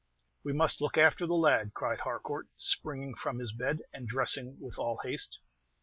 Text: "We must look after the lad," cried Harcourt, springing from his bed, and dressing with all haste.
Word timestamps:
"We 0.43 0.51
must 0.51 0.81
look 0.81 0.97
after 0.97 1.27
the 1.27 1.35
lad," 1.35 1.75
cried 1.75 1.99
Harcourt, 1.99 2.47
springing 2.57 3.13
from 3.13 3.37
his 3.37 3.51
bed, 3.53 3.83
and 3.93 4.07
dressing 4.07 4.57
with 4.59 4.79
all 4.79 4.97
haste. 5.03 5.37